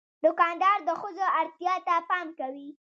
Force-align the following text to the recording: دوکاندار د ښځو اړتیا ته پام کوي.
دوکاندار 0.23 0.77
د 0.87 0.89
ښځو 1.01 1.25
اړتیا 1.39 1.75
ته 1.87 1.93
پام 2.09 2.27
کوي. 2.39 2.69